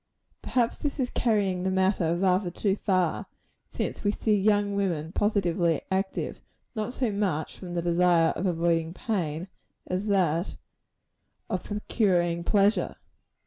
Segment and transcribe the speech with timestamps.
[0.41, 3.27] Perhaps this is carrying the matter rather too far;
[3.67, 6.41] since we see young children positively active,
[6.73, 9.47] not so much from the desire of avoiding pain,
[9.85, 10.55] as from that
[11.51, 12.95] of procuring pleasure.